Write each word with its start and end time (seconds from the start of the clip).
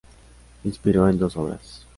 Se 0.63 0.67
inspiró 0.67 1.07
en 1.07 1.19
dos 1.19 1.37
obras. 1.37 1.85